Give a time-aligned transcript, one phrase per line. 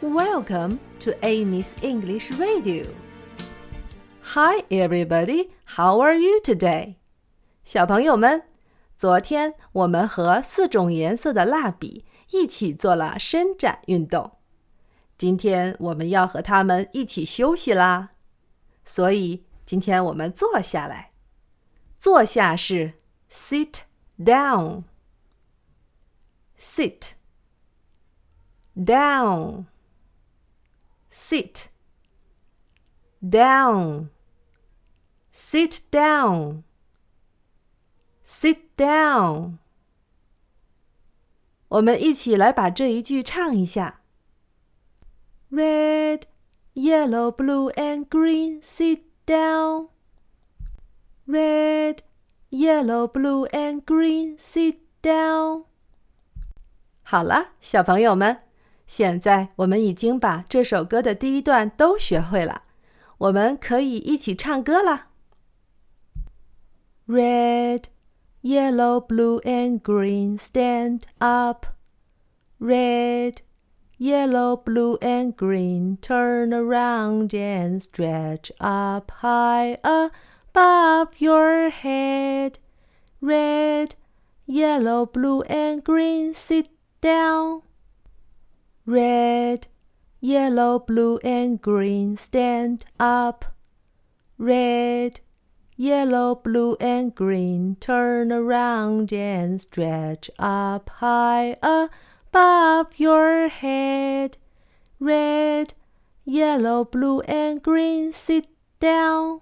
[0.00, 2.84] Welcome to Amy's English Radio.
[4.22, 5.50] Hi, everybody.
[5.76, 6.96] How are you today?
[7.64, 8.44] 小朋友们，
[8.96, 14.32] 昨天我们和四种颜色的蜡笔一起做了伸展运动。
[15.18, 18.10] 今天我们要和他们一起休息啦，
[18.84, 21.12] 所以今天我们坐下来。
[21.98, 22.94] 坐下是
[23.30, 23.80] sit
[24.18, 27.12] down。sit
[28.74, 29.64] down
[31.10, 31.68] sit
[33.22, 34.08] down
[35.32, 36.62] sit down
[38.24, 39.58] sit down
[41.68, 44.00] 我们一起来把这一句唱一下
[45.50, 46.22] red
[46.74, 49.88] yellow blue and green sit down
[51.26, 51.98] red
[52.50, 55.64] yellow blue and green sit down
[57.02, 58.42] 好了，小朋友们，
[58.91, 62.63] 现在我们已经把这首歌的第一段都学会了，
[63.19, 65.07] 我们可以一起唱歌啦。
[67.07, 67.85] Red,
[68.43, 71.67] yellow, blue, and green, stand up.
[72.59, 73.35] Red,
[73.97, 82.55] yellow, blue, and green, turn around and stretch up high above your head.
[83.21, 83.91] Red,
[84.45, 86.67] yellow, blue, and green, sit
[86.99, 87.61] down.
[88.85, 89.67] Red,
[90.19, 93.45] yellow, blue, and green, stand up.
[94.39, 95.19] Red,
[95.77, 104.37] yellow, blue, and green, turn around and stretch up high above your head.
[104.99, 105.75] Red,
[106.25, 108.47] yellow, blue, and green, sit
[108.79, 109.41] down.